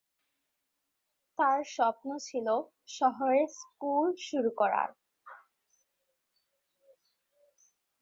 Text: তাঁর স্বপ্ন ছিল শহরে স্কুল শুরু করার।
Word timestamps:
তাঁর 1.39 1.59
স্বপ্ন 1.73 2.09
ছিল 2.27 2.47
শহরে 2.89 3.41
স্কুল 3.59 4.07
শুরু 4.27 4.51
করার। 4.57 4.89